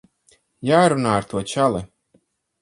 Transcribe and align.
Jārunā 0.69 1.11
ar 1.17 1.29
to 1.35 1.45
čali. 1.53 1.83